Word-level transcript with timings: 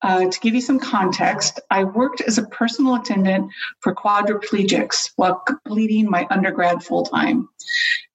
Uh, 0.00 0.30
to 0.30 0.40
give 0.40 0.54
you 0.54 0.60
some 0.60 0.78
context, 0.78 1.58
I 1.70 1.82
worked 1.82 2.20
as 2.20 2.38
a 2.38 2.46
personal 2.46 2.94
attendant 2.94 3.50
for 3.80 3.94
quadriplegics 3.94 5.10
while 5.16 5.40
completing 5.40 6.08
my 6.08 6.26
undergrad 6.30 6.84
full 6.84 7.04
time. 7.04 7.48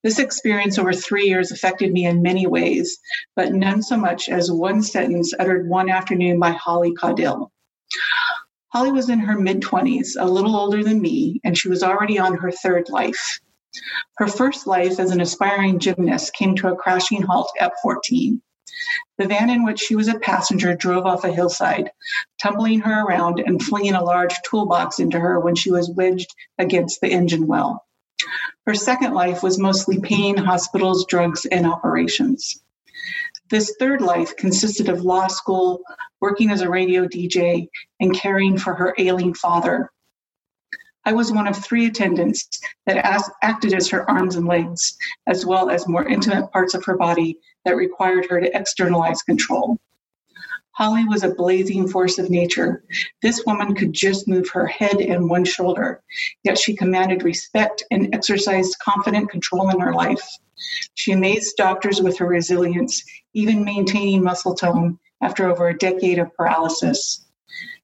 This 0.01 0.19
experience 0.19 0.77
over 0.79 0.93
three 0.93 1.27
years 1.27 1.51
affected 1.51 1.91
me 1.91 2.05
in 2.05 2.21
many 2.21 2.47
ways, 2.47 2.99
but 3.35 3.54
none 3.54 3.83
so 3.83 3.97
much 3.97 4.29
as 4.29 4.51
one 4.51 4.81
sentence 4.81 5.33
uttered 5.38 5.67
one 5.67 5.89
afternoon 5.89 6.39
by 6.39 6.51
Holly 6.51 6.93
Caudill. 6.93 7.50
Holly 8.70 8.91
was 8.91 9.09
in 9.09 9.20
her 9.20 9.38
mid 9.38 9.61
20s, 9.61 10.15
a 10.18 10.25
little 10.25 10.55
older 10.55 10.84
than 10.84 11.02
me, 11.02 11.41
and 11.43 11.57
she 11.57 11.70
was 11.70 11.84
already 11.84 12.18
on 12.18 12.38
her 12.38 12.52
third 12.52 12.89
life. 12.89 13.39
Her 14.18 14.27
first 14.27 14.68
life 14.68 15.00
as 15.00 15.11
an 15.11 15.21
aspiring 15.21 15.79
gymnast 15.79 16.34
came 16.34 16.55
to 16.55 16.71
a 16.71 16.75
crashing 16.75 17.23
halt 17.23 17.52
at 17.59 17.73
14. 17.81 18.41
The 19.18 19.28
van 19.28 19.50
in 19.50 19.64
which 19.64 19.80
she 19.80 19.96
was 19.96 20.08
a 20.08 20.20
passenger 20.20 20.76
drove 20.76 21.05
off 21.05 21.23
a 21.23 21.32
hillside, 21.32 21.92
tumbling 22.42 22.80
her 22.82 23.05
around 23.05 23.40
and 23.40 23.62
flinging 23.62 23.94
a 23.94 24.04
large 24.04 24.36
toolbox 24.50 25.00
into 25.00 25.20
her 25.20 25.40
when 25.40 25.55
she 25.55 25.72
was 25.72 25.91
wedged 25.91 26.34
against 26.58 27.00
the 27.00 27.09
engine 27.09 27.48
well. 27.48 27.86
Her 28.66 28.73
second 28.73 29.14
life 29.14 29.44
was 29.44 29.59
mostly 29.59 30.00
pain, 30.00 30.38
hospitals, 30.38 31.05
drugs, 31.05 31.45
and 31.45 31.67
operations. 31.67 32.64
This 33.50 33.76
third 33.78 34.02
life 34.02 34.36
consisted 34.38 34.90
of 34.90 35.03
law 35.03 35.28
school, 35.28 35.84
working 36.22 36.50
as 36.50 36.62
a 36.62 36.70
radio 36.70 37.05
DJ, 37.05 37.67
and 38.00 38.16
caring 38.16 38.58
for 38.58 38.73
her 38.73 38.95
ailing 38.98 39.34
father. 39.34 39.92
I 41.05 41.13
was 41.13 41.31
one 41.31 41.48
of 41.48 41.57
three 41.57 41.85
attendants 41.85 42.62
that 42.85 43.05
acted 43.41 43.73
as 43.73 43.89
her 43.89 44.09
arms 44.09 44.35
and 44.35 44.48
legs, 44.48 44.98
as 45.27 45.45
well 45.45 45.70
as 45.70 45.88
more 45.88 46.07
intimate 46.07 46.52
parts 46.52 46.73
of 46.73 46.85
her 46.85 46.95
body 46.95 47.38
that 47.66 47.75
required 47.75 48.25
her 48.30 48.39
to 48.39 48.57
externalize 48.57 49.21
control. 49.21 49.80
Holly 50.71 51.05
was 51.05 51.23
a 51.23 51.35
blazing 51.35 51.88
force 51.88 52.17
of 52.17 52.31
nature. 52.31 52.84
This 53.21 53.45
woman 53.45 53.75
could 53.75 53.94
just 53.94 54.27
move 54.27 54.49
her 54.49 54.66
head 54.66 55.02
and 55.02 55.30
one 55.30 55.45
shoulder, 55.45 56.02
yet 56.44 56.58
she 56.58 56.75
commanded 56.75 57.23
respect 57.23 57.83
and 57.91 58.13
exercised 58.16 58.80
confident 58.80 59.30
control 59.30 59.69
in 59.69 59.80
her 59.80 59.94
life. 59.94 60.28
She 60.95 61.11
amazed 61.11 61.58
doctors 61.58 62.02
with 62.02 62.17
her 62.17 62.25
resilience, 62.25 63.03
even 63.33 63.63
maintaining 63.63 64.23
muscle 64.23 64.56
tone 64.56 64.97
after 65.22 65.47
over 65.47 65.67
a 65.67 65.78
decade 65.78 66.17
of 66.17 66.33
paralysis. 66.35 67.25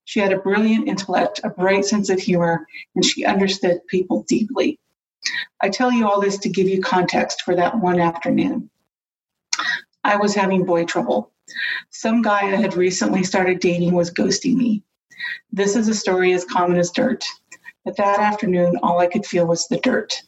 She 0.10 0.20
had 0.20 0.34
a 0.34 0.40
brilliant 0.40 0.88
intellect, 0.88 1.40
a 1.44 1.52
bright 1.52 1.86
sense 1.86 2.10
of 2.10 2.20
humor, 2.20 2.66
and 2.96 3.06
she 3.06 3.26
understood 3.26 3.86
people 3.86 4.26
deeply. 4.28 4.80
I 5.62 5.70
tell 5.70 5.92
you 5.92 6.10
all 6.10 6.20
this 6.20 6.40
to 6.40 6.50
give 6.50 6.68
you 6.68 6.82
context 6.82 7.44
for 7.44 7.56
that 7.56 7.80
one 7.80 8.00
afternoon. 8.00 8.72
I 10.04 10.16
was 10.16 10.34
having 10.34 10.66
boy 10.66 10.86
trouble. 10.86 11.32
Some 11.92 12.24
guy 12.24 12.40
I 12.40 12.56
had 12.56 12.76
recently 12.76 13.24
started 13.24 13.60
dating 13.60 13.94
was 13.94 14.12
ghosting 14.12 14.56
me. 14.56 14.82
This 15.52 15.76
is 15.76 15.88
a 15.88 15.94
story 15.94 16.34
as 16.34 16.44
common 16.44 16.80
as 16.80 16.90
dirt. 16.90 17.24
But 17.86 17.96
that 17.98 18.20
afternoon, 18.20 18.80
all 18.82 18.98
I 18.98 19.06
could 19.06 19.28
feel 19.28 19.46
was 19.46 19.68
the 19.68 19.78
dirt. 19.78 20.24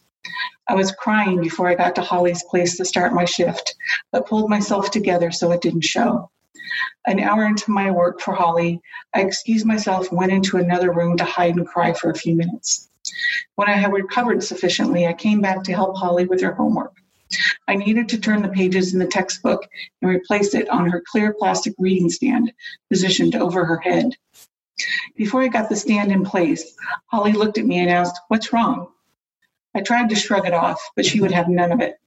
I 0.68 0.76
was 0.76 0.92
crying 0.92 1.42
before 1.42 1.68
I 1.68 1.74
got 1.74 1.96
to 1.96 2.04
Holly's 2.04 2.44
place 2.44 2.78
to 2.78 2.86
start 2.86 3.16
my 3.16 3.26
shift, 3.26 3.74
but 4.12 4.28
pulled 4.28 4.48
myself 4.48 4.92
together 4.92 5.32
so 5.32 5.52
it 5.52 5.62
didn't 5.62 5.86
show. 5.86 6.30
An 7.08 7.20
hour 7.20 7.46
into 7.46 7.72
my 7.72 7.90
work 7.92 8.22
for 8.22 8.34
Holly, 8.34 8.82
I 9.14 9.22
excused 9.22 9.66
myself, 9.66 10.12
went 10.12 10.32
into 10.32 10.58
another 10.58 10.92
room 10.92 11.18
to 11.18 11.24
hide 11.24 11.56
and 11.56 11.68
cry 11.68 11.94
for 11.94 12.10
a 12.10 12.16
few 12.16 12.36
minutes. 12.36 12.90
When 13.56 13.70
I 13.70 13.74
had 13.74 13.92
recovered 13.92 14.44
sufficiently, 14.44 15.08
I 15.08 15.14
came 15.14 15.42
back 15.42 15.64
to 15.64 15.74
help 15.74 15.98
Holly 15.98 16.26
with 16.26 16.42
her 16.42 16.54
homework. 16.54 16.94
I 17.68 17.76
needed 17.76 18.10
to 18.10 18.20
turn 18.20 18.42
the 18.42 18.50
pages 18.50 18.94
in 18.94 19.00
the 19.00 19.08
textbook 19.08 19.68
and 20.02 20.12
replace 20.12 20.54
it 20.54 20.70
on 20.70 20.90
her 20.90 21.04
clear 21.12 21.34
plastic 21.34 21.74
reading 21.80 22.10
stand 22.10 22.52
positioned 22.90 23.36
over 23.36 23.66
her 23.66 23.80
head. 23.80 24.16
Before 25.16 25.42
I 25.42 25.48
got 25.48 25.70
the 25.70 25.76
stand 25.76 26.12
in 26.12 26.24
place, 26.24 26.76
Holly 27.08 27.34
looked 27.34 27.58
at 27.58 27.66
me 27.66 27.80
and 27.80 27.90
asked, 27.90 28.20
What's 28.28 28.52
wrong? 28.52 28.88
I 29.76 29.82
tried 29.82 30.10
to 30.10 30.16
shrug 30.16 30.46
it 30.46 30.54
off, 30.54 30.82
but 30.96 31.06
she 31.06 31.22
would 31.22 31.32
have 31.32 31.48
none 31.48 31.72
of 31.72 31.80
it. 31.80 32.00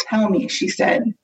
Tell 0.00 0.28
me, 0.28 0.48
she 0.48 0.68
said. 0.68 1.14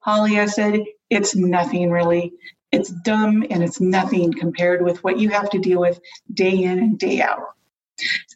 Holly, 0.00 0.40
I 0.40 0.46
said, 0.46 0.80
it's 1.10 1.34
nothing 1.34 1.90
really. 1.90 2.32
It's 2.70 2.90
dumb 2.90 3.44
and 3.50 3.62
it's 3.62 3.80
nothing 3.80 4.32
compared 4.32 4.82
with 4.82 5.02
what 5.02 5.18
you 5.18 5.30
have 5.30 5.48
to 5.50 5.58
deal 5.58 5.80
with 5.80 6.00
day 6.32 6.64
in 6.64 6.78
and 6.78 6.98
day 6.98 7.20
out. 7.22 7.54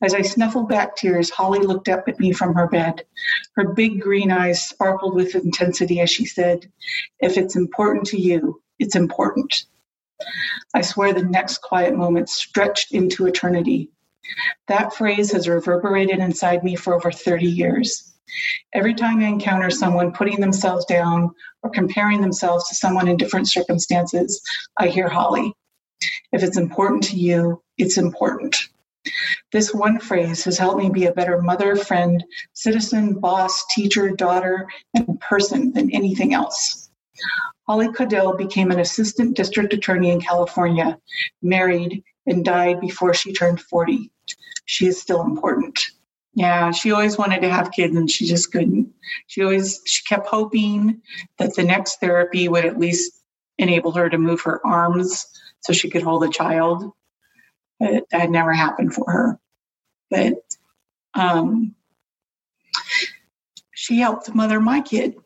As 0.02 0.14
I 0.14 0.22
snuffled 0.22 0.68
back 0.68 0.96
tears, 0.96 1.30
Holly 1.30 1.60
looked 1.60 1.88
up 1.88 2.08
at 2.08 2.18
me 2.18 2.32
from 2.32 2.54
her 2.54 2.66
bed. 2.66 3.04
Her 3.54 3.72
big 3.74 4.00
green 4.00 4.32
eyes 4.32 4.66
sparkled 4.66 5.14
with 5.14 5.36
intensity 5.36 6.00
as 6.00 6.10
she 6.10 6.24
said, 6.24 6.70
If 7.20 7.36
it's 7.36 7.54
important 7.54 8.06
to 8.06 8.20
you, 8.20 8.60
it's 8.78 8.96
important. 8.96 9.64
I 10.74 10.80
swear 10.80 11.12
the 11.12 11.22
next 11.22 11.58
quiet 11.58 11.94
moment 11.94 12.28
stretched 12.28 12.92
into 12.92 13.26
eternity. 13.26 13.90
That 14.66 14.94
phrase 14.94 15.32
has 15.32 15.48
reverberated 15.48 16.18
inside 16.18 16.64
me 16.64 16.74
for 16.74 16.94
over 16.94 17.12
30 17.12 17.46
years. 17.46 18.11
Every 18.72 18.94
time 18.94 19.20
I 19.20 19.26
encounter 19.26 19.70
someone 19.70 20.12
putting 20.12 20.40
themselves 20.40 20.84
down 20.86 21.30
or 21.62 21.70
comparing 21.70 22.20
themselves 22.20 22.68
to 22.68 22.74
someone 22.74 23.08
in 23.08 23.16
different 23.16 23.48
circumstances, 23.48 24.40
I 24.78 24.88
hear 24.88 25.08
Holly. 25.08 25.54
If 26.32 26.42
it's 26.42 26.56
important 26.56 27.02
to 27.04 27.16
you, 27.16 27.62
it's 27.78 27.98
important. 27.98 28.56
This 29.50 29.74
one 29.74 29.98
phrase 29.98 30.44
has 30.44 30.58
helped 30.58 30.82
me 30.82 30.88
be 30.88 31.06
a 31.06 31.12
better 31.12 31.42
mother, 31.42 31.76
friend, 31.76 32.24
citizen, 32.52 33.14
boss, 33.14 33.64
teacher, 33.74 34.10
daughter, 34.10 34.68
and 34.94 35.20
person 35.20 35.72
than 35.72 35.90
anything 35.90 36.34
else. 36.34 36.90
Holly 37.66 37.88
Caudill 37.88 38.36
became 38.36 38.70
an 38.70 38.80
assistant 38.80 39.36
district 39.36 39.72
attorney 39.72 40.10
in 40.10 40.20
California, 40.20 40.98
married, 41.42 42.02
and 42.26 42.44
died 42.44 42.80
before 42.80 43.12
she 43.12 43.32
turned 43.32 43.60
40. 43.60 44.10
She 44.64 44.86
is 44.86 45.00
still 45.00 45.22
important. 45.22 45.78
Yeah, 46.34 46.70
she 46.70 46.92
always 46.92 47.18
wanted 47.18 47.42
to 47.42 47.50
have 47.50 47.72
kids 47.72 47.94
and 47.94 48.10
she 48.10 48.26
just 48.26 48.52
couldn't. 48.52 48.92
She 49.26 49.42
always 49.42 49.82
she 49.84 50.02
kept 50.04 50.26
hoping 50.26 51.02
that 51.38 51.54
the 51.54 51.62
next 51.62 52.00
therapy 52.00 52.48
would 52.48 52.64
at 52.64 52.78
least 52.78 53.12
enable 53.58 53.92
her 53.92 54.08
to 54.08 54.18
move 54.18 54.40
her 54.42 54.66
arms 54.66 55.26
so 55.60 55.72
she 55.72 55.90
could 55.90 56.02
hold 56.02 56.24
a 56.24 56.30
child. 56.30 56.90
But 57.78 58.04
that 58.10 58.30
never 58.30 58.52
happened 58.52 58.94
for 58.94 59.10
her. 59.10 59.40
But 60.10 60.34
um, 61.14 61.74
she 63.74 63.98
helped 63.98 64.34
mother 64.34 64.60
my 64.60 64.80
kid. 64.80 65.16